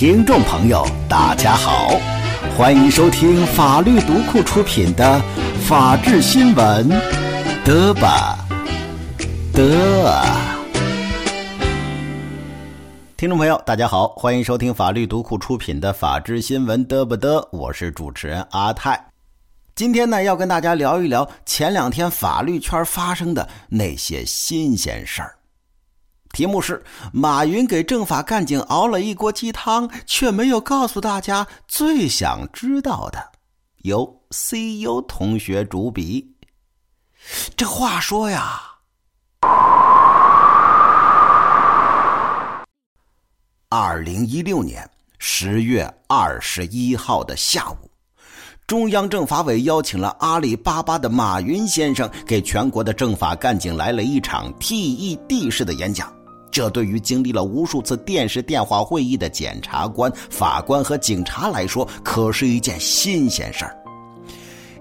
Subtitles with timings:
[0.00, 1.90] 听众朋友，大家好，
[2.56, 5.20] 欢迎收听法律读库出品的
[5.68, 6.88] 《法治新闻》，
[7.66, 8.38] 得吧，
[9.52, 10.24] 得。
[13.18, 17.46] 听众朋友，大家好，欢迎收听法律读库出品的《法治新闻》，得不得？
[17.52, 18.98] 我是主持人阿泰。
[19.74, 25.34] 今天呢，要跟大家聊一聊前两天法律圈发生的那些新鲜事儿。
[26.32, 33.32] 题目是：马云给政法干警熬了一锅鸡汤，却没有告诉大家最想知道的。
[33.82, 36.36] 由 CEO 同学主笔。
[37.56, 38.60] 这话说呀，
[43.68, 44.88] 二零一六年
[45.18, 47.90] 十月二十一号的下午，
[48.66, 56.19] 中央政法委邀请了阿里巴巴的马云先生，给全国的政法干警来了一场 TED 式的演讲。
[56.50, 63.76] 这对于经历了无数次电视电话会议的检察官、法官和警察来说，可是一件新鲜事儿。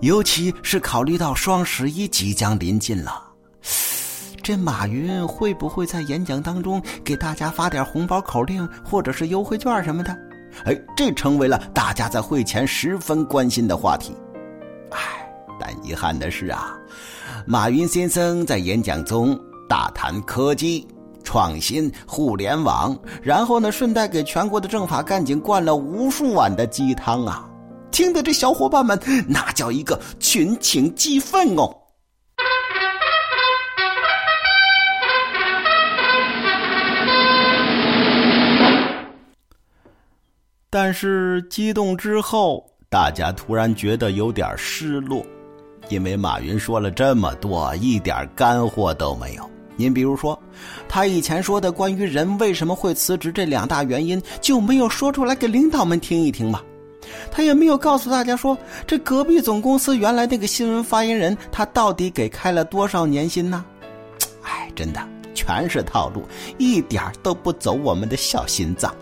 [0.00, 3.20] 尤其是考虑到双十一即将临近了，
[4.42, 10.16] 这马云会不会在演讲当中给大家发点红包口令，或者是优惠券什么的？
[10.64, 14.12] 哎，这成为了大家在会前十分关心的话题。
[14.90, 14.98] 哎，
[15.60, 16.74] 但遗憾的是啊，
[17.44, 20.86] 马云先生在演讲中大谈科技。
[21.28, 27.46] 创新互联网，然后呢，顺带给全国的政法干警灌了无数碗的鸡汤啊！
[27.90, 28.98] 听得这小伙伴们
[29.28, 31.70] 那叫一个群情激愤哦。
[40.70, 45.22] 但是激动之后，大家突然觉得有点失落，
[45.90, 49.46] 因为马云说了这么多，一点干货都没有。
[49.80, 50.36] 您比如说，
[50.88, 56.62] 他以前说的关于人为什么会辞职这两大原因，就没有说出来给领导们听一听吗？
[57.30, 58.56] 他也没有告诉大家说，
[58.86, 63.64] 这隔壁总公司原来那个新闻发言人，他到底给开了多少年薪呢？
[64.42, 65.00] 哎，真的
[65.34, 66.22] 全是套路，
[66.58, 68.94] 一点都不走我们的小心脏。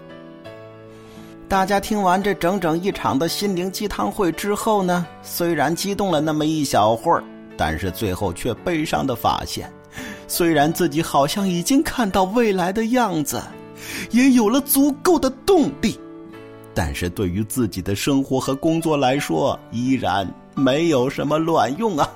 [1.48, 7.22] 大家听完这整整一场的心灵鸡汤会之后呢，虽然激动了那么一小会儿，
[7.56, 9.72] 但是最后却悲伤的发现。
[10.28, 13.42] 虽然自己好像已经看到未来的样子，
[14.10, 15.98] 也有了足够的动力，
[16.74, 22.08] 但是对于自己的生活和工作来说，依然没有什么卵用啊！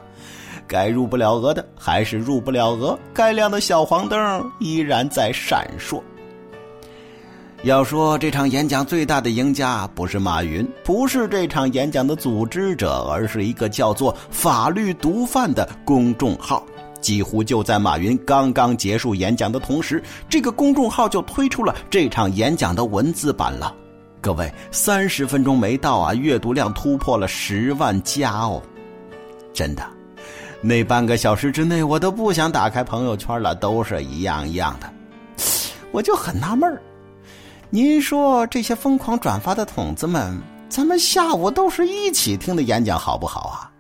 [0.67, 6.03] 该入不了额的还是入不了额，该亮的小黄灯依然在闪烁。
[7.63, 16.65] 要说这场演讲最大的赢家不是马云，不是这场演讲的组织者，而是一个叫做“法律毒贩”的公众号。
[17.03, 23.75] 几乎就在马云刚刚结束演讲的同时，这个公众号就推出了这场演讲的文字版了。
[24.23, 28.63] 各位，三十分钟没到啊，阅读量突破了十万加哦！
[29.53, 29.83] 真的，
[30.63, 34.91] 那半个小时之内，我都不想打开朋友圈了，都是一样一样的。
[35.93, 36.81] 我就很纳闷儿，
[37.73, 40.37] 您说这些疯狂转发的筒子们，
[40.69, 43.71] 咱们下午都是一起听的演讲，好不好啊？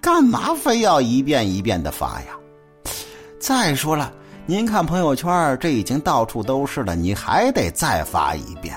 [0.00, 2.26] 干嘛非要一遍一遍的发呀？
[3.40, 4.12] 再说了，
[4.46, 8.76] 您看朋友圈，这已经到处都是了，你还得再发一遍？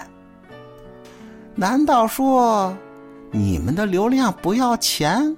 [1.54, 2.76] 难道说
[3.30, 5.38] 你们的流量不要钱？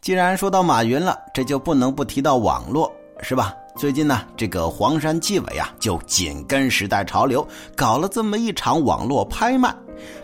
[0.00, 3.54] 既然说到马云了，这就不能不提到网络，是吧？
[3.76, 7.46] 最近呢，这个黄山纪委啊，就紧跟时代潮流，
[7.76, 9.74] 搞了这么一场网络拍卖，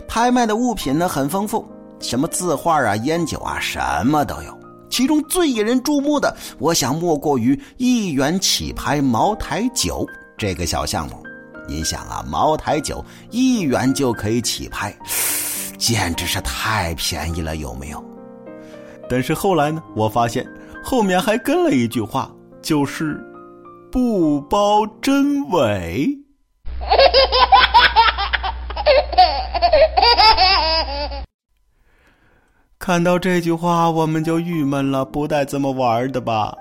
[0.05, 1.65] 拍卖的物品呢很丰富。
[2.01, 4.59] 什么字画啊、烟酒啊，什么都有。
[4.89, 10.05] 其中最引人注目的，我想莫过于一元起拍茅台酒
[10.37, 11.23] 这个小项目。
[11.67, 14.93] 您想啊，茅台酒一元就可以起拍，
[15.77, 18.03] 简直是太便宜了，有没有？
[19.09, 20.45] 但是后来呢，我发现
[20.83, 23.19] 后面还跟了一句话，就是
[23.91, 26.07] 不包真伪。
[32.79, 36.55] 看到这句话，我们就郁闷了，不带这么玩的吧？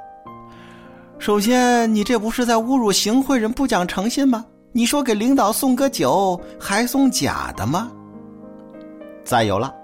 [1.19, 4.45] 首先，你这不是在侮辱行贿人，不讲诚信吗？
[4.73, 7.91] 你说给领导送个酒，还送假的吗？
[9.25, 9.75] 再有了，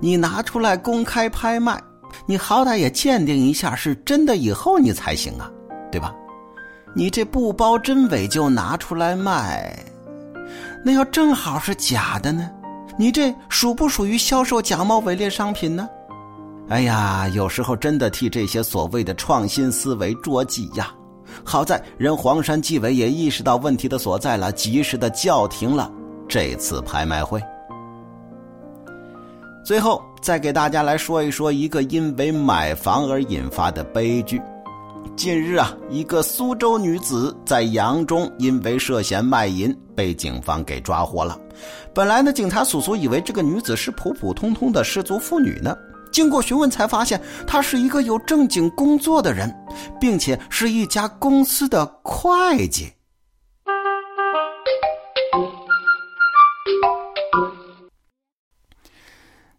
[0.00, 1.82] 你拿出来公开拍卖，
[2.26, 5.50] 你好歹也鉴定一下是真的以后你才行啊，
[5.94, 6.12] 对吧？
[6.92, 9.78] 你这不包真伪就拿出来卖，
[10.84, 12.50] 那要正好是假的呢？
[12.98, 15.88] 你这属不属于销售假冒伪劣商品呢？
[16.68, 20.92] 哎呀，有时候真的替这些所谓的创新思维捉急呀！
[21.44, 25.88] 好在人黄山纪委也意识到问题的所在了，及时的叫停了
[26.28, 27.40] 这次拍卖会。
[29.64, 34.42] 最后，再给大家来说一说一个因为买房而引发的悲剧。
[35.16, 41.38] 近日啊，一个苏州女子在扬中因为涉嫌卖淫被警方给抓获了。
[41.94, 45.76] 本来呢，警察叔叔以为这个女子是普普通通的失足妇女呢。
[46.12, 49.52] 经过询问，才发现她是一个有正经工作的人，
[50.00, 52.92] 并且是一家公司的会计。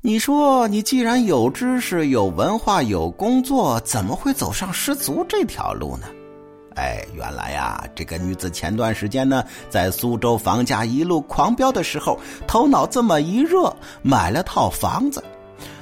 [0.05, 6.05] 你说，你既然有知识、有文化、有工作，怎么会走上失足这条路呢？
[6.75, 15.23] 哎，原来呀，这个女子前段时间呢，在苏州房价一路狂飙的时候，头脑这么一热，买了套房子。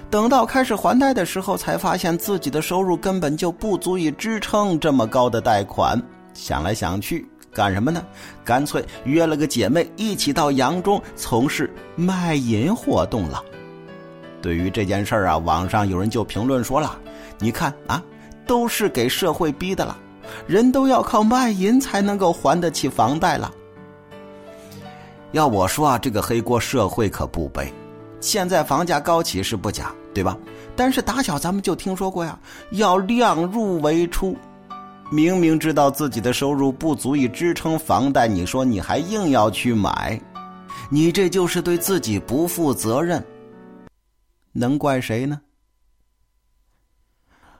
[0.09, 6.01] 等到开始还贷的时候，才发现自己的收入根本就不足以支撑这么高的贷款。
[6.33, 8.01] 想来想去，干什么呢？
[8.45, 13.43] 干脆约了个姐妹一起到扬中从事卖淫活动了。
[14.43, 16.99] 对于这件事儿啊，网上有人就评论说了
[17.39, 18.03] ：“你看啊，
[18.45, 19.97] 都是给社会逼的了，
[20.45, 23.49] 人都要靠卖淫才能够还得起房贷了。”
[25.31, 27.73] 要我说啊，这个黑锅社会可不背。
[28.19, 30.37] 现在房价高起是不假，对吧？
[30.75, 32.37] 但是打小咱们就听说过呀，
[32.71, 34.35] 要量入为出。
[35.09, 40.19] 明明知道自己的收入不足以支撑房贷，你说你还硬要去买，
[40.89, 43.23] 你这就是对自己不负责任。
[44.53, 45.41] 能怪谁呢？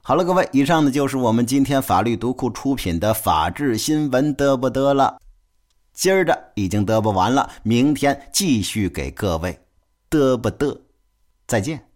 [0.01, 5.19] 好了，各位，以上呢就是我们今天法律读库出品的法治新闻得不得了。
[5.93, 9.59] 今儿的已经得不完了，明天继续给各位
[10.09, 10.81] 得不得。
[11.45, 11.87] 再见。